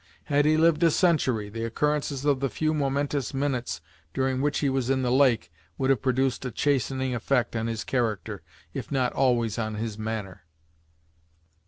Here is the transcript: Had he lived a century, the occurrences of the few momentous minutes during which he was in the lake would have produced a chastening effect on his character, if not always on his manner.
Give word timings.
Had 0.23 0.45
he 0.45 0.57
lived 0.57 0.81
a 0.81 0.89
century, 0.89 1.47
the 1.47 1.63
occurrences 1.63 2.25
of 2.25 2.39
the 2.39 2.49
few 2.49 2.73
momentous 2.73 3.35
minutes 3.35 3.81
during 4.15 4.41
which 4.41 4.57
he 4.57 4.67
was 4.67 4.89
in 4.89 5.03
the 5.03 5.11
lake 5.11 5.51
would 5.77 5.91
have 5.91 6.01
produced 6.01 6.43
a 6.43 6.49
chastening 6.49 7.13
effect 7.13 7.55
on 7.55 7.67
his 7.67 7.83
character, 7.83 8.41
if 8.73 8.91
not 8.91 9.13
always 9.13 9.59
on 9.59 9.75
his 9.75 9.99
manner. 9.99 10.45